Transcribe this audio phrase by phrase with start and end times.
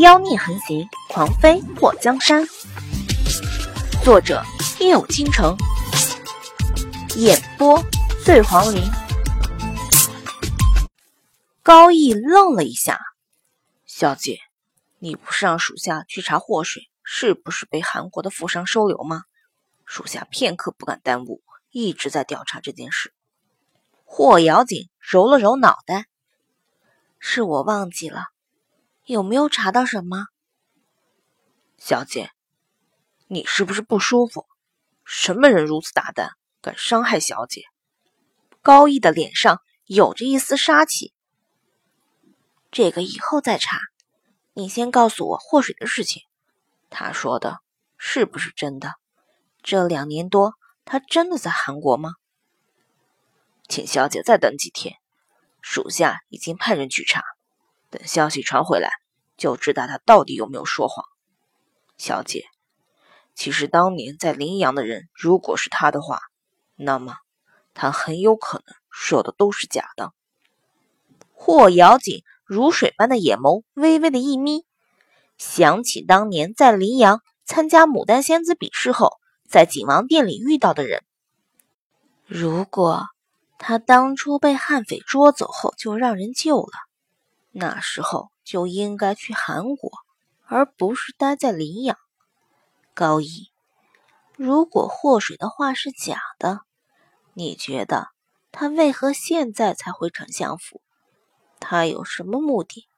[0.00, 2.42] 妖孽横行，狂妃破江山。
[4.02, 4.42] 作者：
[4.78, 5.54] 夜舞倾城，
[7.16, 7.78] 演播：
[8.24, 8.82] 醉黄林。
[11.62, 12.98] 高毅愣了一下
[13.84, 14.38] ：“小姐，
[15.00, 19.24] 你不是让属下去查祸水是不是被韩国的富商收留吗？
[19.84, 23.12] 属下片刻不敢耽误，一直在调查这件事。”
[24.06, 26.06] 霍瑶锦揉了揉脑袋
[27.20, 28.28] ：“是我忘记了。”
[29.10, 30.26] 有没有查到什么，
[31.78, 32.30] 小姐？
[33.26, 34.46] 你是不是不舒服？
[35.04, 36.30] 什么人如此大胆，
[36.62, 37.64] 敢伤害小姐？
[38.62, 41.12] 高毅的脸上有着一丝杀气。
[42.70, 43.80] 这个以后再查，
[44.52, 46.22] 你先告诉我祸水的事情。
[46.88, 47.58] 他说的
[47.98, 48.92] 是不是真的？
[49.60, 52.12] 这两年多，他真的在韩国吗？
[53.68, 54.94] 请小姐再等几天，
[55.60, 57.24] 属下已经派人去查。
[57.90, 58.90] 等消息传回来，
[59.36, 61.04] 就知道他到底有没有说谎。
[61.98, 62.44] 小姐，
[63.34, 66.20] 其实当年在林阳的人，如果是他的话，
[66.76, 67.16] 那么
[67.74, 70.12] 他很有可能说的都是假的。
[71.32, 74.64] 霍瑶锦如水般的眼眸微微的一眯，
[75.36, 81.02] 想起当年在林阳参加牡丹仙子比试后，在景王殿里遇到的人。
[82.26, 83.06] 如果
[83.58, 86.89] 他当初被悍匪捉走后就让人救了。
[87.52, 89.90] 那时候就应该去韩国，
[90.46, 91.96] 而不是待在临阳。
[92.94, 93.50] 高一，
[94.36, 96.60] 如果祸水的话是假的，
[97.34, 98.08] 你觉得
[98.52, 100.80] 他为何现在才回丞相府？
[101.58, 102.88] 他有什么目的？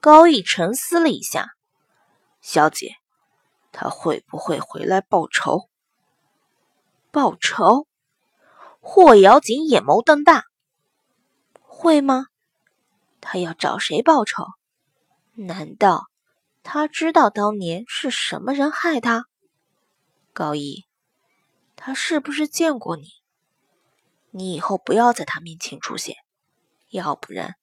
[0.00, 1.52] 高毅沉思了一下，
[2.40, 2.96] 小姐，
[3.70, 5.68] 他会不会回来报仇？
[7.10, 7.86] 报仇？
[8.80, 10.44] 霍瑶锦眼眸瞪大，
[11.60, 12.26] 会吗？
[13.22, 14.44] 他要找谁报仇？
[15.34, 16.08] 难道
[16.62, 19.26] 他知道当年是什么人害他？
[20.34, 20.84] 高一，
[21.76, 23.08] 他是不是见过你？
[24.32, 26.16] 你以后不要在他面前出现，
[26.90, 27.54] 要不然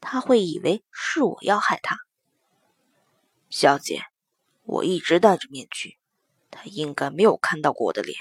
[0.00, 1.96] 他会以为是我要害他。
[3.48, 4.02] 小姐，
[4.64, 5.96] 我一直戴着面具，
[6.50, 8.18] 他应该没有看到过我的脸。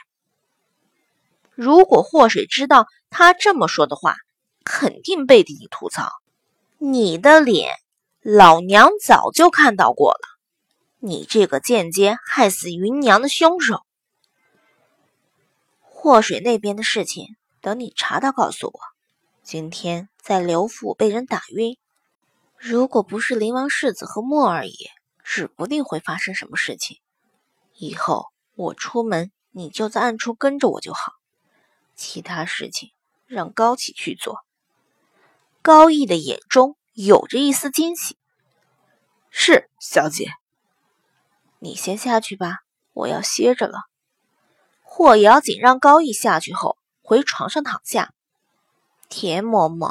[1.51, 4.15] 如果祸水知道他这么说的话，
[4.63, 6.09] 肯定背地里吐槽。
[6.77, 7.71] 你的脸，
[8.21, 10.19] 老娘早就看到过了。
[10.99, 13.85] 你这个间接害死芸娘的凶手，
[15.79, 18.79] 祸水那边的事情，等你查到告诉我。
[19.41, 21.77] 今天在刘府被人打晕，
[22.57, 24.89] 如果不是灵王世子和莫二爷，
[25.23, 26.97] 指不定会发生什么事情。
[27.73, 31.13] 以后我出门，你就在暗处跟着我就好，
[31.95, 32.91] 其他事情
[33.27, 34.39] 让高启去做。
[35.65, 38.19] 高毅的眼中有着一丝惊喜。
[39.31, 40.27] 是小姐，
[41.57, 42.59] 你先下去吧，
[42.93, 43.79] 我要歇着了。
[44.83, 48.13] 霍瑶锦让高毅下去后，回床上躺下。
[49.09, 49.89] 田嬷嬷，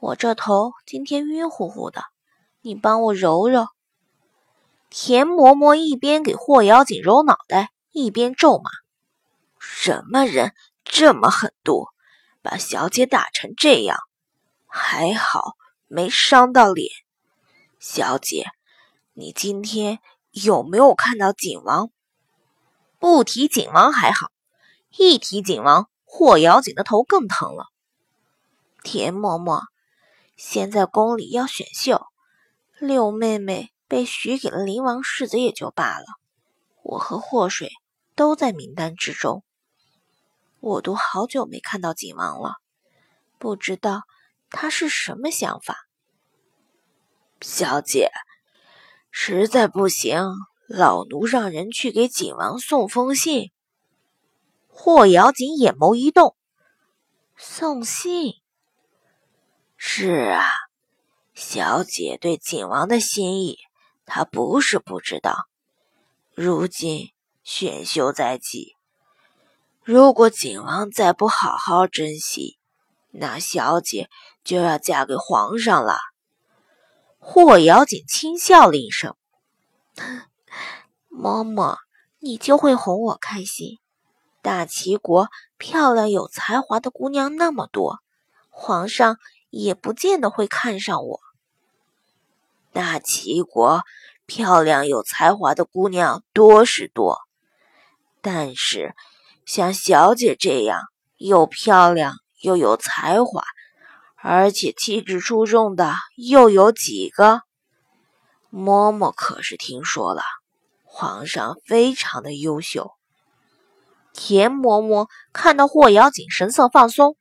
[0.00, 2.02] 我这头今天晕乎乎的，
[2.60, 3.68] 你帮我揉揉。
[4.90, 8.72] 田嬷嬷一边给霍瑶锦揉脑袋，一边咒骂
[9.60, 10.52] ：“什么人
[10.82, 11.86] 这么狠毒，
[12.42, 13.96] 把小姐打成这样？”
[14.76, 15.54] 还好
[15.86, 16.90] 没伤到脸，
[17.78, 18.46] 小姐，
[19.12, 20.00] 你今天
[20.32, 21.92] 有没有看到景王？
[22.98, 24.32] 不提景王还好，
[24.98, 27.66] 一提景王，霍瑶锦的头更疼了。
[28.82, 29.62] 田嬷嬷，
[30.36, 32.06] 现在宫里要选秀，
[32.80, 36.06] 六妹妹被许给了灵王世子也就罢了，
[36.82, 37.70] 我和祸水
[38.16, 39.44] 都在名单之中。
[40.58, 42.56] 我都好久没看到景王了，
[43.38, 44.02] 不知道。
[44.56, 45.88] 他是什么想法？
[47.40, 48.12] 小姐，
[49.10, 50.28] 实在不行，
[50.68, 53.50] 老奴让人去给景王送封信。
[54.68, 56.36] 霍瑶锦眼眸一动，
[57.36, 58.34] 送信。
[59.76, 60.44] 是啊，
[61.34, 63.58] 小姐对景王的心意，
[64.06, 65.48] 他不是不知道。
[66.32, 67.10] 如今
[67.42, 68.76] 选秀在即，
[69.82, 72.56] 如果景王再不好好珍惜，
[73.10, 74.08] 那小姐。
[74.44, 75.98] 就要嫁给皇上了。
[77.18, 79.16] 霍瑶锦轻笑了一声
[81.08, 81.78] ：“嬷嬷，
[82.18, 83.78] 你就会哄我开心。
[84.42, 88.00] 大齐国漂亮有才华的姑娘那么多，
[88.50, 89.16] 皇上
[89.48, 91.20] 也不见得会看上我。
[92.74, 93.84] 大齐国
[94.26, 97.20] 漂亮有才华的姑娘多是多，
[98.20, 98.94] 但是
[99.46, 100.82] 像小姐这样
[101.16, 103.42] 又漂亮又有才华。”
[104.26, 107.42] 而且气质出众的又有几个？
[108.50, 110.22] 嬷嬷可是听说了，
[110.82, 112.92] 皇上非常的优秀。
[114.14, 117.18] 田嬷嬷看到霍瑶锦神色放松，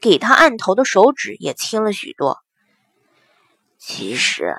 [0.00, 2.38] 给他按头的手指也轻了许多。
[3.76, 4.54] 其实，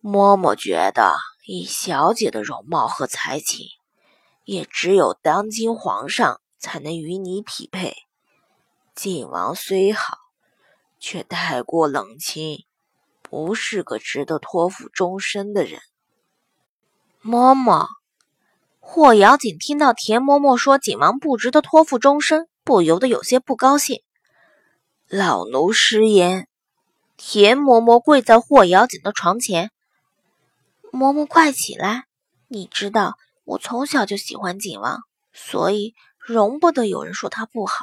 [0.00, 1.16] 嬷嬷觉得
[1.48, 3.66] 以小姐的容貌和才情，
[4.44, 7.96] 也只有当今皇上才能与你匹配。
[8.94, 10.18] 靖王虽好，
[11.02, 12.64] 却太过冷清，
[13.22, 15.80] 不是个值得托付终身的人。
[17.24, 17.88] 嬷嬷，
[18.78, 24.00] 霍瑶锦听到田嬷嬷说景王不值得托付终身，不由得有些不高兴。
[25.08, 26.46] 老奴失言。
[27.16, 29.72] 田嬷嬷跪在霍瑶锦的床前，
[30.92, 32.04] 嬷嬷快起来！
[32.46, 35.00] 你知道我从小就喜欢景王，
[35.32, 37.74] 所以容不得有人说他不好。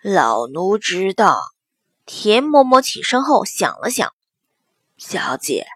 [0.00, 1.55] 老奴知道。
[2.06, 4.14] 田嬷嬷起身后想了想，
[4.96, 5.66] 小姐，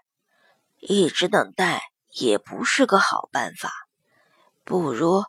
[0.79, 1.83] 一直等待
[2.13, 3.69] 也不是个好办法，
[4.63, 5.25] 不如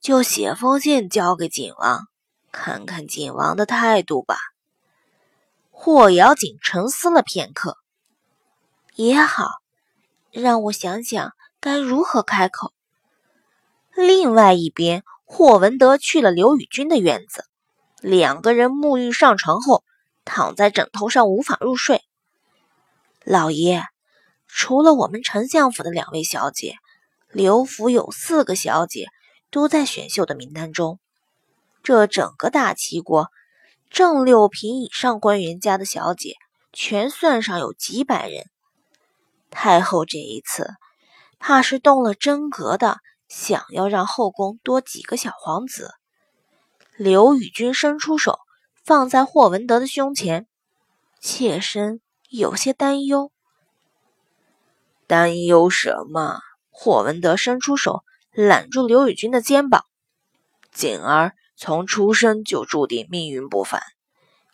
[0.00, 2.06] 就写封信交给景王，
[2.52, 4.38] 看看景王的态度吧。
[5.72, 7.76] 霍瑶锦沉思了片刻，
[8.94, 9.48] 也好，
[10.30, 12.72] 让我想想该如何开口。
[13.96, 17.44] 另外一边，霍文德去了刘宇君的院子。
[18.00, 19.82] 两个人沐浴上床后，
[20.24, 22.02] 躺在枕头上无法入睡。
[23.24, 23.82] 老爷，
[24.46, 26.76] 除了我们丞相府的两位小姐，
[27.30, 29.08] 刘府有四个小姐
[29.50, 30.98] 都在选秀的名单中。
[31.82, 33.28] 这整个大齐国，
[33.90, 36.36] 正六品以上官员家的小姐
[36.72, 38.44] 全算上有几百人。
[39.50, 40.74] 太后这一次，
[41.38, 42.98] 怕是动了真格的，
[43.28, 45.92] 想要让后宫多几个小皇子。
[46.96, 48.38] 刘宇君伸出手，
[48.84, 50.46] 放在霍文德的胸前，
[51.18, 53.32] 妾身有些担忧。
[55.06, 56.40] 担忧什么？
[56.68, 59.86] 霍文德伸出手揽住刘宇君的肩膀。
[60.70, 63.80] 锦儿从出生就注定命运不凡，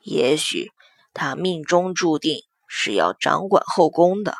[0.04, 0.70] 也许
[1.12, 4.36] 她命中注定是要掌管后宫的。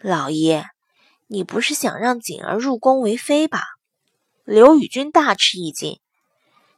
[0.00, 0.64] 老爷，
[1.28, 3.62] 你不是想让锦儿入宫为妃吧？
[4.42, 6.00] 刘宇君大吃一惊。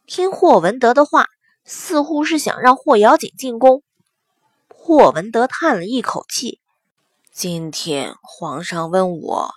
[0.05, 1.27] 听霍文德的话，
[1.65, 3.83] 似乎是想让霍瑶锦进宫。
[4.67, 6.59] 霍文德叹了一口气
[7.31, 9.51] ：“今天皇上问我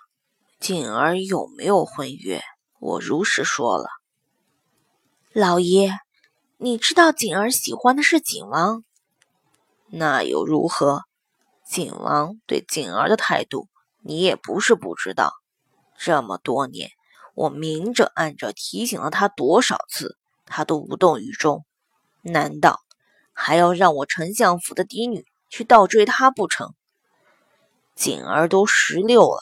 [0.61, 2.43] 锦儿有没有婚约，
[2.79, 3.89] 我如实说了。
[5.33, 5.93] 老爷，
[6.57, 8.85] 你知道锦儿喜欢的是景王，
[9.87, 11.03] 那又如何？
[11.69, 13.69] 景王对锦儿的态度，
[14.03, 15.33] 你也不是不知道。
[15.99, 16.91] 这么多年，
[17.35, 20.17] 我明着暗着提醒了他多少次。”
[20.49, 21.65] 他都无动于衷，
[22.27, 22.81] 难道
[23.33, 26.75] 还要让我丞相府的嫡女去倒追他不成？
[27.95, 29.41] 锦儿都十六了，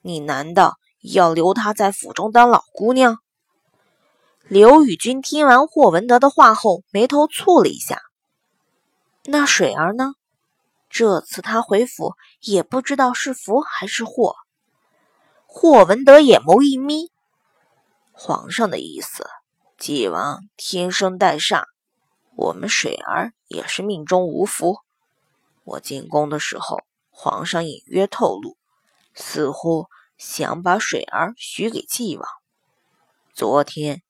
[0.00, 3.18] 你难道要留她在府中当老姑娘？
[4.48, 8.00] 刘宇君听完霍文德的话后，眉头蹙了一下。
[9.24, 10.14] 那水儿呢？
[10.88, 14.36] 这次他回府也不知道是福还是祸。
[15.46, 17.10] 霍文德眼眸一眯，
[18.12, 19.28] 皇上的意思。
[19.78, 21.64] 纪王天生带煞，
[22.36, 24.80] 我们水儿也是命中无福。
[25.64, 28.58] 我进宫的时候，皇上隐约透露，
[29.14, 29.86] 似乎
[30.18, 32.28] 想把水儿许给纪王。
[33.32, 34.02] 昨天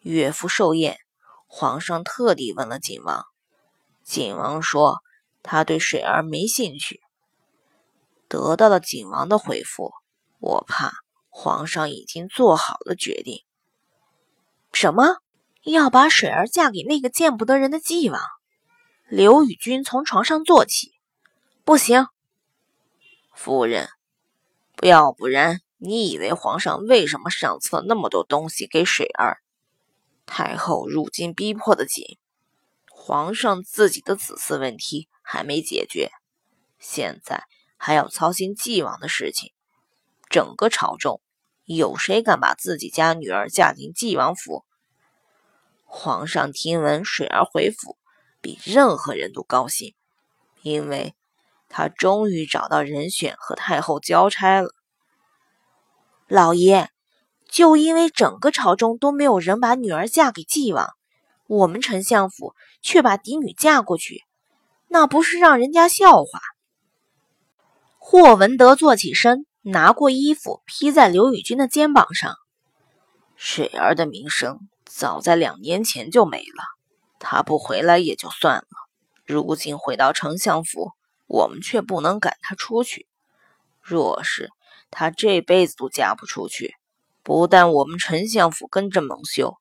[0.00, 0.98] 岳父寿宴，
[1.46, 3.26] 皇上特地问了景王，
[4.02, 5.02] 景王说
[5.42, 7.02] 他对水儿没兴趣。
[8.28, 9.92] 得到了景王的回复，
[10.40, 10.90] 我怕
[11.28, 13.44] 皇上已经做好了决定。
[14.72, 15.18] 什么？
[15.64, 18.20] 要把水儿嫁给那个见不得人的纪王？
[19.08, 20.92] 刘宇君从床上坐起，
[21.64, 22.06] 不行，
[23.32, 23.88] 夫人，
[24.82, 29.38] 要不然，你以为皇上为什么上册那么多东西给水儿？
[30.26, 32.18] 太后如今逼迫的紧，
[32.90, 36.10] 皇上自己的子嗣问题还没解决，
[36.78, 37.44] 现在
[37.78, 39.52] 还要操心纪王的事情，
[40.28, 41.22] 整个朝中。
[41.64, 44.66] 有谁敢把自己家女儿嫁进纪王府？
[45.96, 47.96] 皇上听闻水儿回府，
[48.40, 49.94] 比任何人都高兴，
[50.60, 51.14] 因为
[51.68, 54.74] 他终于找到人选和太后交差了。
[56.26, 56.88] 老爷，
[57.48, 60.94] 就因为整个朝中都没有人把女儿嫁给纪王，
[61.46, 64.24] 我们丞相府却把嫡女嫁过去，
[64.88, 66.40] 那不是让人家笑话？
[67.98, 69.46] 霍文德坐起身。
[69.66, 72.34] 拿过衣服披在刘宇君的肩膀上。
[73.34, 74.60] 水儿的名声
[74.96, 76.62] 早在两年前就没了，
[77.18, 78.66] 她不回来也就算了，
[79.24, 80.92] 如今回到丞相府，
[81.26, 83.08] 我们却不能赶他出去。
[83.82, 84.50] 若是
[84.92, 86.76] 他这辈子都嫁不出去，
[87.24, 89.56] 不但我们丞相府跟着蒙羞，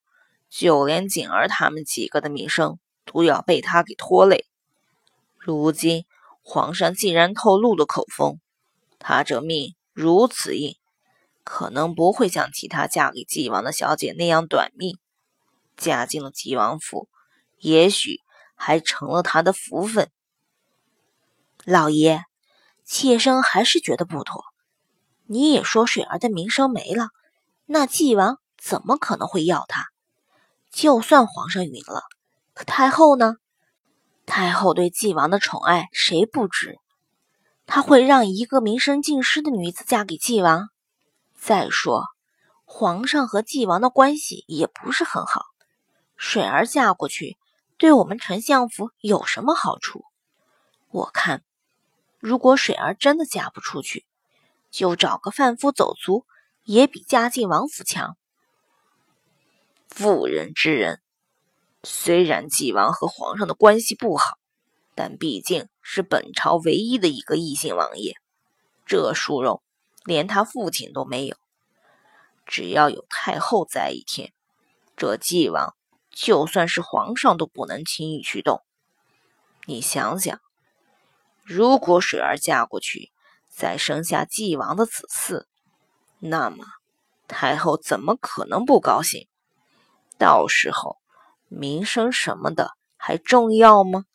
[0.52, 4.46] 就连锦儿他们几个的名声都要被他给拖累。
[5.40, 6.06] 如今
[6.44, 8.40] 皇上既然透露了口风，
[9.00, 10.76] 他这命如此硬，
[11.44, 15.00] 可能不会像其他嫁给纪王的小姐那样短命。
[15.84, 17.10] 嫁进了纪王府，
[17.60, 18.22] 也许
[18.56, 20.10] 还成了他的福分。
[21.66, 22.24] 老爷，
[22.86, 24.46] 妾身还是觉得不妥。
[25.26, 27.10] 你也说水儿的名声没了，
[27.66, 29.88] 那纪王怎么可能会要她？
[30.72, 32.04] 就算皇上允了，
[32.54, 33.36] 可太后呢？
[34.26, 36.78] 太后对纪王的宠爱谁不知？
[37.66, 40.70] 她会让一个名声尽失的女子嫁给纪王？
[41.38, 42.06] 再说，
[42.64, 45.53] 皇上和纪王的关系也不是很好。
[46.26, 47.38] 水儿嫁过去，
[47.78, 50.06] 对我们丞相府有什么好处？
[50.90, 51.44] 我看，
[52.18, 54.06] 如果水儿真的嫁不出去，
[54.72, 56.26] 就找个贩夫走卒，
[56.64, 58.16] 也比嫁进王府强。
[59.90, 61.02] 妇人之仁，
[61.84, 64.38] 虽然纪王和皇上的关系不好，
[64.96, 68.16] 但毕竟是本朝唯一的一个异姓王爷，
[68.86, 69.62] 这殊荣
[70.06, 71.36] 连他父亲都没有。
[72.46, 74.32] 只要有太后在一天，
[74.96, 75.76] 这纪王。
[76.14, 78.62] 就算是皇上都不能轻易去动。
[79.66, 80.40] 你想想，
[81.44, 83.12] 如果水儿嫁过去，
[83.50, 85.46] 再生下纪王的子嗣，
[86.20, 86.66] 那么
[87.28, 89.28] 太后怎么可能不高兴？
[90.18, 90.98] 到时候
[91.50, 94.06] 名声什么的还重要吗？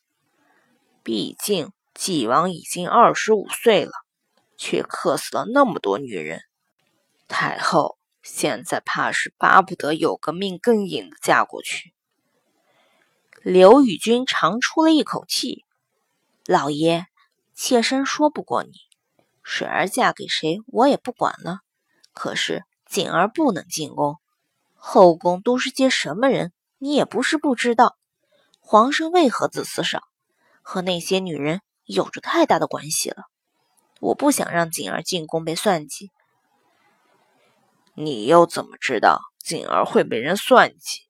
[1.02, 3.92] 毕竟纪王已经二十五岁了，
[4.56, 6.42] 却克死了那么多女人，
[7.26, 7.97] 太后。
[8.22, 11.94] 现在怕是巴不得有个命更硬的嫁过去。
[13.42, 15.64] 刘宇君长出了一口气
[16.44, 17.06] ：“老爷，
[17.54, 18.72] 妾身说不过你。
[19.42, 21.60] 水儿嫁给谁，我也不管了。
[22.12, 24.16] 可是锦儿不能进宫，
[24.74, 27.96] 后宫都是些什么人，你也不是不知道。
[28.60, 30.02] 皇上为何子嗣少，
[30.60, 33.22] 和那些女人有着太大的关系了。
[34.00, 36.10] 我不想让锦儿进宫被算计。”
[38.00, 41.00] 你又怎么知道锦儿会被人算计？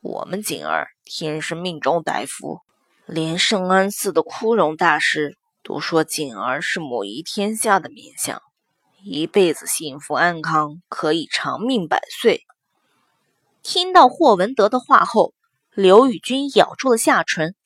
[0.00, 2.60] 我们锦儿天生命中带福，
[3.06, 8.40] 连圣安寺的枯荣大师都说锦儿是母仪天下的面相，
[9.02, 12.44] 一辈子幸福安康，可以长命百岁。
[13.64, 15.34] 听到霍文德的话后，
[15.74, 17.56] 刘宇君咬住了下唇，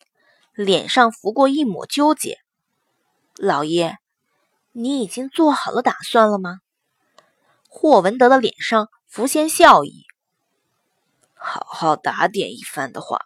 [0.54, 2.38] 脸上浮过一抹纠结。
[3.36, 3.98] 老爷，
[4.72, 6.60] 你已经做好了打算了吗？
[7.78, 10.06] 霍文德的脸上浮现笑意。
[11.35, 13.21] 好好打点一番的话，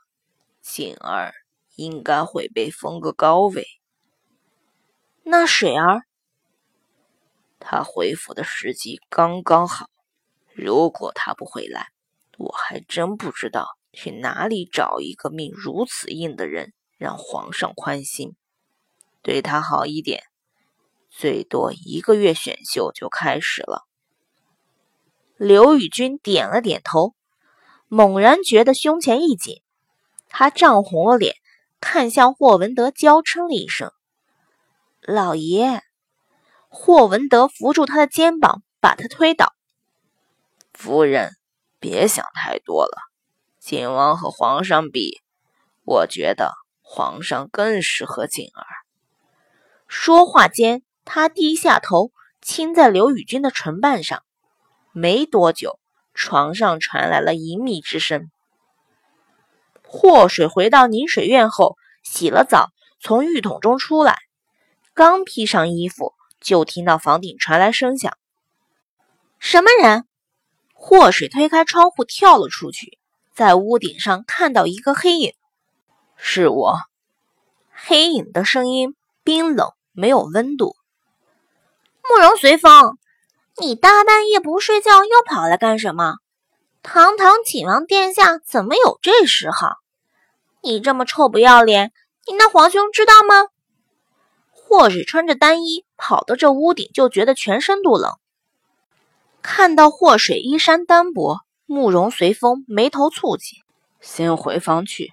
[0.60, 1.32] 锦儿
[1.76, 3.64] 应该会被封个高位。
[5.22, 6.02] 那水儿，
[7.60, 9.86] 他回府的时机刚刚好。
[10.52, 11.92] 如果他不回来，
[12.36, 18.34] 我还真不知道去哪里找一个命如此硬的人，让皇上宽心，
[19.22, 20.24] 对他好一点。
[21.08, 23.86] 最多一个月，选秀就开始了。
[25.42, 27.14] 刘宇君点了点头，
[27.88, 29.62] 猛然觉得胸前一紧，
[30.28, 31.34] 他涨红了脸，
[31.80, 33.90] 看向霍文德，娇嗔了一声
[35.00, 35.82] ：“老爷。”
[36.68, 39.54] 霍文德扶住他的肩膀，把他推倒
[40.76, 41.30] ：“夫人，
[41.78, 42.98] 别想太多了。
[43.58, 45.22] 景王和皇上比，
[45.84, 48.66] 我觉得皇上更适合景儿。”
[49.88, 54.22] 说话间，他低下头，亲在刘宇君的唇瓣上。
[54.92, 55.78] 没多久，
[56.14, 58.30] 床上传来了隐秘之声。
[59.84, 62.70] 祸水回到宁水院后，洗了澡，
[63.00, 64.18] 从浴桶中出来，
[64.94, 68.16] 刚披上衣服，就听到房顶传来声响。
[69.38, 70.06] 什么人？
[70.72, 72.98] 祸水推开窗户跳了出去，
[73.34, 75.34] 在屋顶上看到一个黑影。
[76.16, 76.78] 是我。
[77.72, 78.94] 黑影的声音
[79.24, 80.76] 冰冷，没有温度。
[82.02, 82.98] 慕容随风。
[83.60, 86.14] 你大半夜不睡觉又跑来干什么？
[86.82, 89.74] 堂堂景王殿下怎么有这嗜好？
[90.62, 91.92] 你这么臭不要脸，
[92.26, 93.48] 你那皇兄知道吗？
[94.50, 98.14] 祸水穿着单衣跑到这屋顶，就觉得全身都冷。
[99.42, 103.58] 看到祸水衣衫单薄，慕容随风眉头蹙紧，
[104.00, 105.12] 先回房去。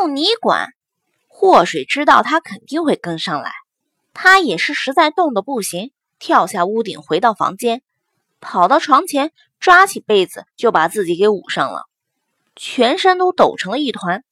[0.00, 0.70] 要你管？
[1.26, 3.52] 祸水知道他肯定会跟上来，
[4.14, 5.92] 他也是实在冻得不行。
[6.18, 7.82] 跳下屋顶，回到房间，
[8.40, 11.86] 跑到床前，抓起被子就把自己给捂上了，
[12.56, 14.24] 全身都抖成了一团。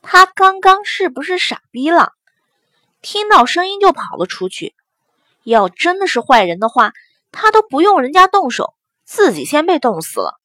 [0.00, 2.12] 他刚刚是不是傻逼了？
[3.02, 4.74] 听到声音就跑了出去。
[5.44, 6.92] 要真的是坏人的话，
[7.32, 10.38] 他都不用人家动手，自己先被冻死了。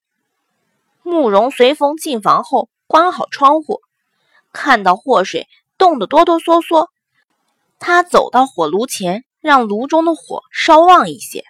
[1.01, 3.81] 慕容随风进房后，关好窗户，
[4.53, 6.87] 看到祸水冻得哆哆嗦嗦，
[7.79, 11.43] 他走到火炉前，让炉中的火稍旺一些。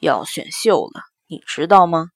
[0.00, 2.08] 要选秀了，你知道吗？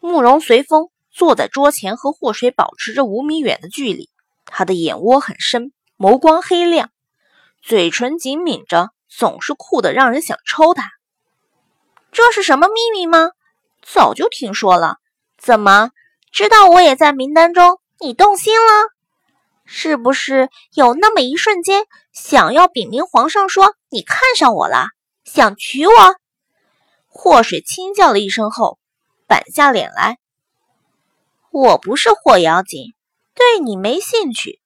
[0.00, 4.08] 慕容随风坐在桌前，和祸水保持着五米远的距离。
[4.46, 6.90] 他的眼窝很深，眸光黑亮，
[7.60, 10.90] 嘴唇紧抿着，总是酷的让人想抽他。
[12.10, 13.32] 这是什么秘密吗？
[13.82, 14.96] 早就听说了。
[15.36, 15.90] 怎么
[16.32, 17.78] 知道我也在名单中？
[18.00, 18.97] 你动心了？
[19.70, 24.86] 是不是有那么一瞬间想要禀明皇上说你看上我了，
[25.24, 25.92] 想娶我？
[27.06, 28.78] 祸水轻叫了一声后，
[29.26, 30.18] 板下脸来。
[31.50, 32.94] 我不是霍妖精，
[33.34, 34.58] 对你没兴趣。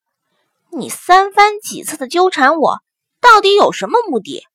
[0.70, 2.78] 你三番几次的纠缠我，
[3.20, 4.46] 到底有什么目的？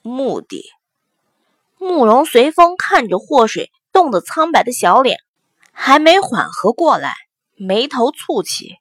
[0.00, 0.64] 目的？
[1.76, 3.70] 慕容随风看着祸水。
[3.92, 5.18] 冻得苍白的小脸
[5.72, 7.12] 还没缓和过来，
[7.56, 8.76] 眉头蹙起，